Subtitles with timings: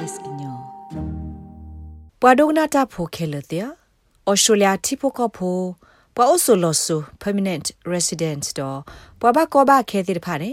[0.00, 0.56] SBS ညော
[2.20, 3.66] ပွာဒိုဂနာတာဖိုခဲလတဲ့
[4.30, 5.58] ဩစတြေးလျတီဖိုကဖို
[6.14, 8.80] ပွာအိုဆိုလောဆူ permanent resident တော့
[9.20, 10.52] ပွာဘကောဘခဲတဲ့ဖာနေ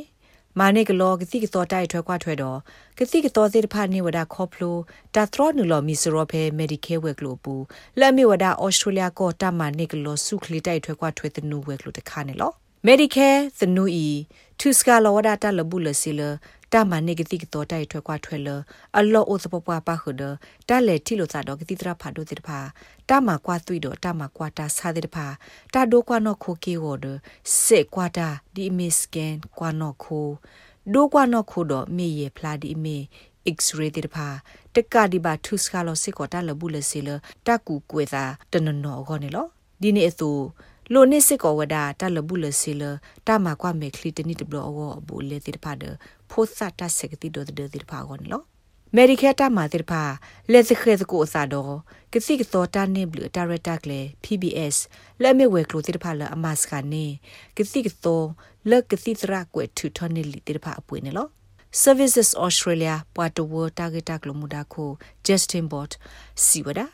[0.59, 2.59] မာနေကလောကတိကတော်တိုက်ထွဲခွားထွဲတော့
[2.97, 4.77] ကတိကတော်သေးတဖာနေဝဒခေါဖလို
[5.15, 7.53] တာထရနူလောမီစရောဖဲမက်ဒီကဲဝဲကလိုပူ
[7.99, 12.53] လက်မီဝဒဩစတြေးလျကောတာမာနေကလောစုခလီတိုက်ထွဲခွားထွဲတဲ့နူဝဲကလိုတခါနေလော
[12.87, 14.07] Medicare သနူဤ
[14.59, 16.21] သူစကလောဝဒတာလဘူးလစီလ
[16.73, 18.49] တာမနေကတိကတော့တိုက်ထွက်ကွာထွက်လ
[18.97, 20.23] အလောအိုစပပွားပါခုဒ
[20.69, 22.59] တာလေတီလိုစာတော့ကတိတရဖာဒိုတိတဖာ
[23.09, 25.27] တာမကွာသွိတော့တာမကွာတာစာတိတဖာ
[25.73, 27.05] တာဒိုကွာနော့ခိုကေဝဒ
[27.63, 30.27] စေကွာတာဒီမီစကန်ကွာနော့ခို
[30.93, 32.97] ဒိုကွာနော့ခိုတော့မေရဖလာဒီမေ
[33.55, 34.27] x-ray တိတဖာ
[34.73, 37.09] တက်ကဒီဘာထုစကလောစစ်ကောတာလဘူးလစီလ
[37.47, 39.45] တကူကွေသာတနနောခေါနေလော
[39.81, 40.29] ဒီနေ့အသူ
[40.93, 42.83] လိုနစ်စစ်ကောဝဒတာလဘူးလစီလ
[43.27, 45.83] တာမကွာမေခလီတနိတဘလောအောဘူလေတိတဖာဒ
[46.29, 48.45] ဖိုသတာစကတိဒိုဒတိတဖာကောနော်
[48.95, 50.03] မေဒီကက်တာမာတိဖာ
[50.51, 51.73] လက်စခဲစကိုအစာတော့
[52.13, 54.75] ကစီကသောတာနေဘလတာရတာကလေ PBS
[55.21, 57.05] လက်မေဝဲကလိုတိဖာလအမစကနေ
[57.57, 58.23] ကစီကသော
[58.69, 61.27] လက်ကစီစရာကွဲထူထနေလီတိဖာအပွေနေလော
[61.83, 64.89] Services Australia ပွာတဝတာဂက်တာကလမူဒါခို
[65.27, 65.91] Justin Bot
[66.45, 66.85] စီဝဒါ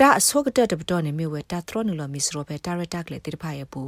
[0.00, 3.82] တာအစောကတတပတော်နေမြဝဲတာထရနလမီစရောပဲတာရတာကလေတိဖာရပူ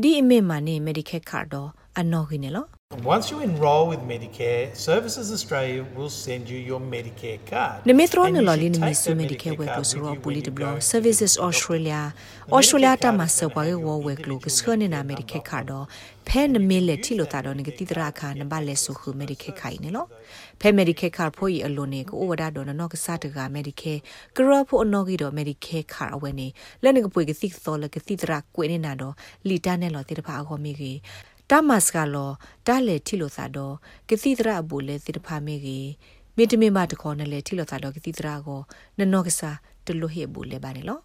[0.00, 2.66] ဒီအမေမနေ Medicare card တော့အနော်ခင်းနေလော
[3.04, 7.86] Once you enroll with Medicare, Services Australia will send you your Medicare card.
[7.86, 11.38] Ne metro ne lo lin mi su Medicare we ko so puli de blo Services
[11.38, 12.12] Australia
[12.50, 15.86] Australia ta ma so pa wo we klo ko so ne na Medicare card do
[16.26, 18.74] phe ne me le thi lo ta do ne ti tra kha na ba le
[18.74, 20.08] so khu Medicare khai ne lo
[20.58, 23.28] phe Medicare card pho yi alo ne ko o wada do no ka sa ta
[23.28, 24.02] ga Medicare
[24.34, 27.48] kro pho no gi do Medicare card awe ne le ne ko pwe ki ti
[27.50, 30.22] so le ki ti tra kwe ne na do li ta ne lo ti da
[30.22, 31.02] pha ko mi gi
[31.50, 32.30] တာမတ်ကလော
[32.66, 33.74] တာလေထီလိုသာတော့
[34.08, 35.90] ကတိတရအဘူလေတိတဖာမေကြီး
[36.36, 38.60] မေတမေမတခေါ်နဲ့လေထီလိုသာတော့ကတိတရာကို
[38.98, 39.56] နနော့ကစား
[39.86, 41.00] တလို့ဟေဘူးလေပါနေလော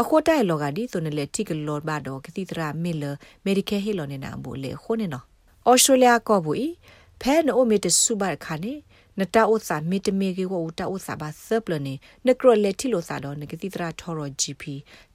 [0.00, 3.04] အခေါ်တိုင်လောကဒီဆိုနေလေတိကလောဘာတော့ကတိတရာမေလ
[3.44, 5.24] မေဒီကဲဟီလောနေနာဘူးလေခိုးနေနော်
[5.70, 6.72] ဩစတြေးလျကောဘူး
[7.20, 8.72] ဖဲနိုမီတဆူဘတ်ခါနေ
[9.20, 11.94] နတာဥစာမီတမီကေကိုတာဥစာဘာဆပ်လနေ
[12.26, 14.62] နကရလက်တီလိုစာတော့နကတိတရာထော်ရ GP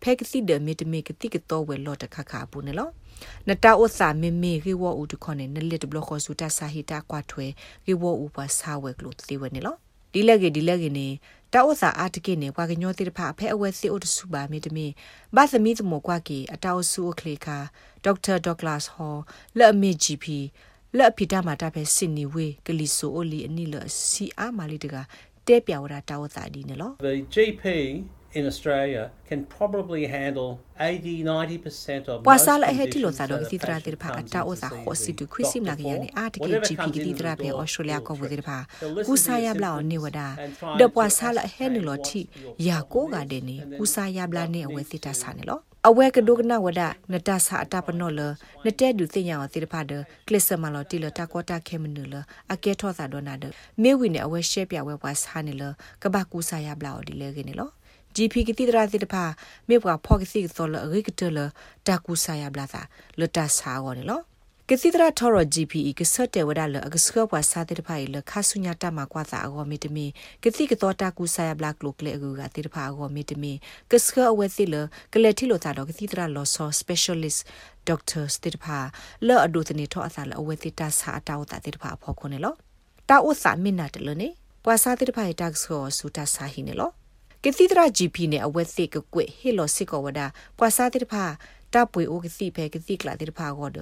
[0.01, 2.89] ဖဲကတိဒမီတမီကတိကတော့ဝဲလော့တခခဘူးနေလော
[3.47, 7.45] နတာဥစာမီမီကေဝဦးတခွန်နေနလစ်ဘလခေါ်ဆူတာစာဟီတာကွာထွဲ
[7.85, 9.75] ကေဝဦးပါစာဝဲကလို့သေဝဲနေလော
[10.13, 11.07] ဒီလက်ကေဒီလက်ကေနေ
[11.53, 14.87] တာဥစာအာတကိနေကွာကညောတိတဖအဖဲအဝဲစီအိုတဆူပါမီတမီ
[15.35, 17.57] ဘာသမီးသမကွာကေအတောက်ဆူအခလေခါ
[18.03, 19.15] ဒေါက်တာဒေါက်လတ်ဟော
[19.57, 20.25] လက်အမီ GP
[20.95, 23.75] လက်ဖီတာမာတာပဲစင်နီဝေကလီဆိုအိုလီအနိလ
[24.07, 24.95] စီအာမာလီတက
[25.47, 27.63] တဲပြော်ရာတာဝသာဒီနော် The GP
[28.37, 38.57] in Australia can probably handle 80 90% of ပွာဆာလဟဲတီလိုစာတော့ဒီတရာတေဖာအတာအိုစာခေါ်စီတူခွစီမလာကရနေအာတကေ GP ကဒီတရာပဲဩစတြေးလျကောဝဒီဖာ
[39.07, 40.27] ကူဆာယဘလာနေဝဒါ
[40.79, 42.21] ဒပွာဆာလဟဲနီလိုတီ
[42.67, 44.61] ယာကိုကတဲ့နေကူဆာယဘလာနေ
[45.87, 46.81] အဝဲစစ်တာဆာနေလောအဝဲကဒုကနာဝဒ
[47.11, 48.21] နတဆာအတပနောလ
[48.65, 49.93] နတဲဒူတင်ညာတိဖာဒ
[50.27, 52.15] ကလစ်စမလောတီလတာကောတာခဲမနူလ
[52.53, 53.43] အကဲထောသာဒေါနာဒ
[53.81, 55.63] မေဝီနေအဝဲရှဲပြဝဲပွားဆာနေလ
[56.03, 57.69] ကဘာကူဆာယဘလာဒီလေကနေလော
[58.15, 59.23] GP ကတိတရာတိတဖာ
[59.67, 61.39] မေဘွာဖော့ကစီသောလရိကတလ
[61.87, 62.81] တာကူဆာယဘလာသာ
[63.19, 64.23] လတာဆာကောနော်
[64.71, 70.05] ကစီတရာထော်ရ GPE ကစတဲ့ဝဒါလအကစကပွားစာတဲ့ဖိုင်လခါဆုညာတမကွာသာအကောမီတမီ
[70.43, 73.53] ကတိကတော့တာကူဆာယဘလကလုကလေအကူကတိတဖာအကောမီတမီ
[73.91, 74.75] ကစကအဝဲစီလ
[75.13, 77.39] ကလေတီလိုတာတော့ကတိတရာလောဆော specialist
[77.87, 78.77] doctor တိတဖာ
[79.27, 82.53] လောအဒုတနေထောအသာလအဝဲတိတာစာအတောတာတိတဖာဖော်ခွနေလော
[83.09, 84.29] တာဥစာမိနာတလနေ
[84.63, 86.89] ပွာစာတိတဖာတက်ဆောဆူတာစာဟိနေလော
[87.43, 90.19] ကတိတရာ GP နဲ့အဝက်သိကကွေဟီလိုစစ်ကောဝဒ
[90.57, 91.25] ပွာစားတိတဖာ
[91.73, 93.79] တပ်ပွေအိုကစီဖဲကတိကလာတိတဖာကောဒ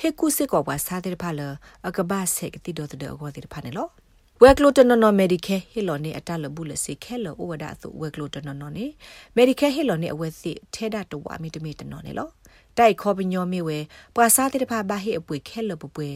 [0.00, 1.40] ဟေကုစစ်ကောပွာစားတိတဖာလ
[1.86, 3.88] အကဘာဆက်ကတိဒိုတဒေကောတိတဖာနေလော
[4.42, 8.86] ဝက်ကလိုတနော်နော်မေဒီကဲဟီလိုနေအတလဘူးလစီခဲလောဝဒသုဝက်ကလိုတနော်နော်နေ
[9.36, 12.28] မေဒီကဲဟီလိုနေအဝက်သိထဲဒတဝအမီတမီတနော်နေလော
[12.78, 13.78] တိုက်ခေါ်ပညောမီဝဲ
[14.14, 16.08] ပွာစားတိတဖာဘာဟိအပွေခဲလောပပွေ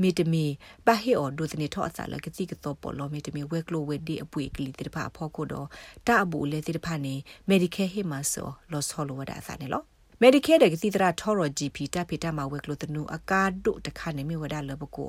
[0.00, 0.44] မီတမီ
[0.86, 5.66] ပါဟီအော်ဒိုတနေထောအစာလကတိကတော့ပေါ်လောမီတမီဝက်ကလိုဝဲဒီအပွေကလီတိတဖာဖောကိုတော့
[6.06, 7.14] တာအဘူလေတိတဖာနေ
[7.48, 9.82] မေဒီကယ်ဟီမဆောလောဆောလိုဝဒါစာနေလော
[10.22, 15.08] Medicare တဲ့ကတိတရာထော်ရ GP တပ်ဖိတမှာဝက်ကလို့တနူအကာဒုတခါနေမြဝဒါလဘကို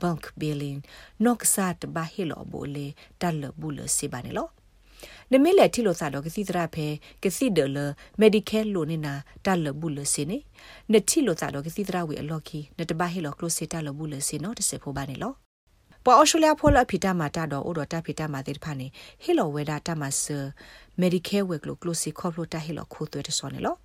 [0.00, 0.80] bulk billing
[1.24, 2.86] နော့ကဆတ်ဘာဟီလောဘိုလေ
[3.20, 4.48] တက်လဘူးလစီပါနေလော
[5.32, 6.86] နမေလက်ထီလိုစာတော့ကစီတရဖဲ
[7.22, 7.78] ကစီဒလ
[8.20, 9.14] မက်ဒီကယ်လိုနေနာ
[9.44, 10.38] တလဘူးလစင်းနေ
[10.92, 15.32] နထီလိုစာတော့ကစီတရဝေအလော်ခီနတဘဟီလောကလိုစီတလဘူးလစင်းနော်တစေဖို့ပါနေလော
[16.04, 18.86] ပေါ်အော်စတြေးလျဖိုလအဖီတာမာတာတော့အိုတော်တာဖီတာမာတေဖာနေ
[19.22, 20.38] ဟီလိုဝဲဒါတာမဆာ
[21.00, 23.76] မက်ဒီကယ်ဝဲကလိုကလိုစီခေါပလိုတာဟီလိုခိုးသွဲတဆောနေလော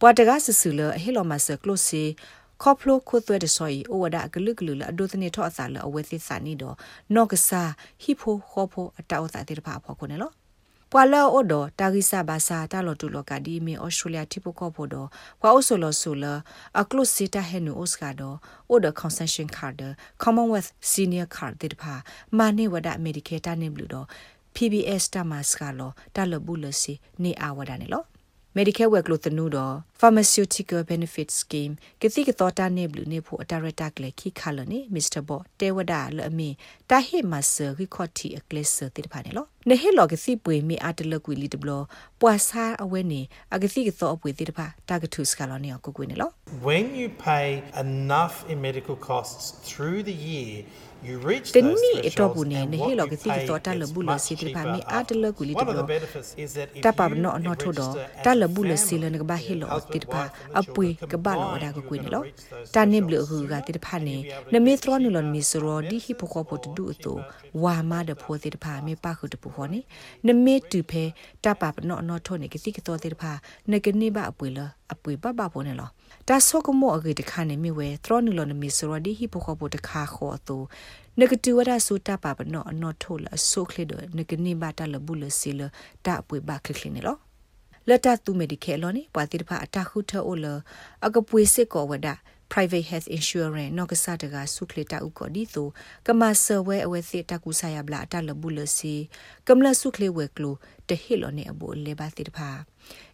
[0.00, 2.02] ပွာတကဆဆူလဟီလိုမဆာကလိုစီ
[2.62, 6.76] ခေါပလိုခိုသွဲတဆော်ဤဩဝဒဂလုဂလုလအဒုသနေထောအစာလအဝဲစစ်စာနီတော့
[7.14, 7.70] နော့ကစား
[8.02, 10.30] ဟီဖိုခေါဖိုအတောက်စာတေတဖာဖော်ခုနေလော
[10.92, 15.08] ပွာလောအိုဒတာဂိဆာဘာစာတာလောတူလောကဒီမီဩစတြေးလျတိပိုကောဖို့တော့
[15.40, 16.24] ပွာအိုဆိုလောဆိုလ
[16.80, 18.36] အကလုစီတာဟဲနူဩစကာတော့
[18.70, 19.82] အိုဒကွန်ဆန်ရှင်ကာဒ
[20.22, 21.94] Commonwealth Senior Card တေတဖာ
[22.38, 24.06] မာနေဝဒအမေရိကေတာနေဘလူတော့
[24.54, 28.04] PBS တာမတ်စကလောတာလဘူးလစီနေအဝဒနေလော
[28.54, 35.20] Medicare work lo tanu do pharmaceutical benefit scheme ကတိကတော်တာနေဘလူနေဖို့အတရတာကလေခိခါလနေ Mr.
[35.28, 36.50] Bo တေဝဒါလအမီ
[36.90, 41.70] တာဟိမဆာရီခေါတီအကလစ်တိတဖာနေလောနေဟေလောကစီပွေမီအတလကွီလီတဘလ
[42.20, 43.20] ပွာဆာအဝဲနေ
[43.54, 46.30] အကတိကတော်အပွေတိတဖာတာကထုစကလောနေကိုကွေနေလော
[46.68, 47.46] When you pay
[47.86, 50.50] enough in medical costs through the year
[51.56, 55.70] တနီအတော့ဘူးနေနေဟေလောကစီတော့တလဘူးလစီတိဖာမီအတလကူလီတဘ
[56.84, 57.92] တပပနောနောထိုတော့
[58.24, 60.22] တလဘူးလစီလနကဘာဟေလောတိတဖာ
[60.60, 62.22] အပွေကဘာလောဒါကကွေနေလော
[62.74, 64.16] တနိဘလဟူကတိတဖာနေ
[64.52, 67.12] နမေထရနုလမီစရောဒီဟီပိုကောပိုတူအတူ
[67.62, 69.80] ဝါမဒဖိုတိတဖာမေပါခုတပူခေါနေ
[70.26, 71.04] နမေတူဖဲ
[71.44, 73.32] တပပနောနောထိုနေကစီကတော့တိတဖာ
[73.70, 74.58] နကနေဘာအပွေလ
[74.92, 75.88] အပွေပပပေါ်နေလော
[76.28, 80.56] တာဆောကမောအဂေတခါနေမိဝဲထရနုလနမီစရောဒီဟီပိုကောပိုတခါခေါ်အတူ
[81.18, 85.60] နဂတူဝရဆူတာပါပနောအနောထိုလဆိုခလီဒနဂနိဘာတလဘူးလစီလ
[86.06, 87.16] တာပွေဘာခလီနေလော
[87.88, 90.46] လတတူမီဒီကေလောနီပွာတိဖာအတခုထောလ
[91.06, 92.08] အကပွေစစ်ကောဝဒ
[92.52, 95.68] private health insurance နောက်ကစားတကဆုခလတာဥကောဒီဆို
[96.06, 98.94] ကမဆဝဲအဝဲစစ်တကူဆာယဘလာတလဘူးလစီ
[99.46, 100.54] ကမလဆုခလေဝဲကလို
[100.88, 102.50] တဟီလောနေအဘူလေဘာတိဖာ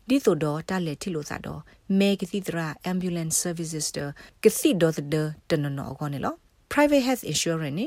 [0.09, 1.61] ဒီဆိုတော့တလက်ထီလို့စားတော့
[1.99, 3.99] မေကတိတရာ ambulance services တ
[4.43, 6.35] ကစီဒေါ်တဲ့တနနောကောနေလော
[6.73, 7.87] private health insurance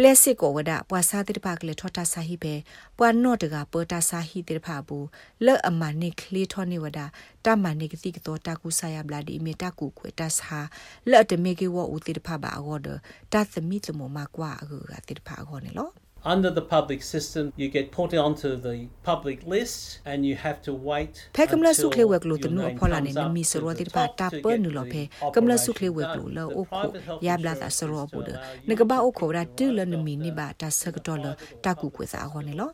[0.00, 2.64] ni plastic ko wada pwa sa te pa kle thota sa hi be
[2.96, 4.98] pwa no de ga pota sa hi te pha bu
[5.44, 7.12] le ama ni kle tho ni wada
[7.44, 10.08] ta ma ni kiti ko ta ku sa ya bla di me ta ku kwe
[10.16, 10.72] ta sa
[11.04, 12.94] le de me ke wo u te pha ba go de
[13.32, 15.92] ta thmi tmo ma kwa a ga te pha go ne lo
[16.33, 20.73] under the public system you get put onto the public list and you have to
[20.73, 24.69] wait phekamla sukle wek lo tnu phola ne mi soro dir pa ta pa nu
[24.77, 25.03] lo phe
[25.35, 28.33] kamla sukle wek lo lo o kho ya bla ta soro bu de
[28.67, 31.15] ne ka ba o kho da tu lo ne mi ni ba ta sak to
[31.25, 31.31] lo
[31.63, 32.69] ta ku ku sa ho ne lo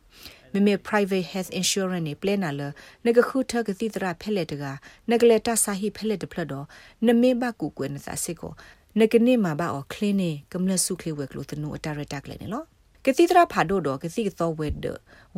[0.54, 2.62] မမေ private health insurance နေ plan နာလ
[3.06, 4.64] နဂခုထကတိတရဖက်လက်တက
[5.10, 6.66] နဂလက်တဆာဟိဖက်လက်တဖလတော့
[7.08, 8.54] နမေဘကူကွေနစာစစ်ကို
[9.00, 12.66] နကနေမှာပါအော် clinic ကမလစုခလေးဝက်လို့တနူအတရတက်လဲနော်
[13.09, 14.87] ကတိတရာဖာဒိုတော့ကတိသောဝဲဒ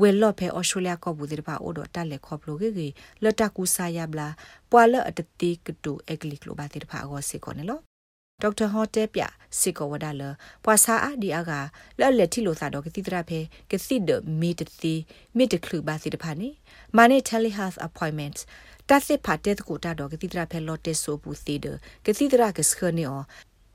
[0.01, 2.89] ဝဲလော့ဖဲဩစတြေးလျကောဘူးဒီပါအိုတော့တက်လက်ခေါပလိုကေကေ
[3.23, 4.29] လတကူဆာယဘလာ
[4.71, 7.81] ပွာလအတတိကတူအဂလီကလိုဘာတိဖာအောစေကောနေလော
[8.43, 9.23] ဒေါက်တာဟော့တဲပြ
[9.61, 10.23] စစ်ကောဝဒါလ
[10.65, 11.51] ပွာစာအဒီအက
[12.01, 13.41] လက်လက်တီလိုသာတော့ကတိတရာဖဲ
[13.71, 14.11] ကတိဒ
[14.41, 14.95] မီတတိ
[15.37, 16.49] မီတကလူဘာစီတဖာနေ
[16.97, 18.41] မာနေ telehealth appointments
[18.89, 21.77] တသက်ဖာတဲ့ကိုတာတော့ကတိတရာဖဲလော့တက်ဆိုဘူးသေးတယ်
[22.07, 23.23] ကတိတရာကစခနေအော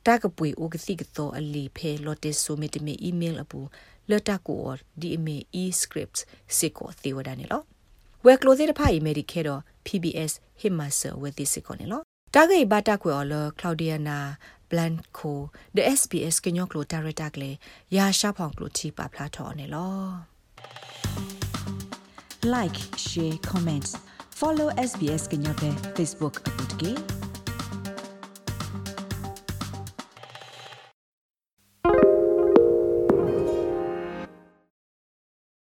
[0.08, 3.60] တာကပွေအိုကတိကတော့အလီဖဲလော့တက်ဆိုမီတမီ email အပူ
[4.10, 4.62] လတာကို
[5.02, 6.18] ဒီအမေ e script
[6.58, 7.62] စေကိုသေဝဒနေလော
[8.26, 12.02] ဝဲကလိုသေးတဖိုင်မေဒီကေတော့ PBS ဟိမဆာဝဲဒီစေကိုနေလော
[12.34, 14.20] တာဂေဘာတာကွေအော်လကလော်ဒီယာနာ
[14.70, 15.40] ဘလန်ကို
[15.76, 17.52] the SBS ကညောကလိုဒါရတာကလေ
[17.96, 19.96] ရာရှာဖောင်ကလိုချီပါဖလာထော်နေလော
[22.54, 23.92] like share comments
[24.40, 27.12] follow SBS ကညောတဲ့ Facebook အပုတ်ကေ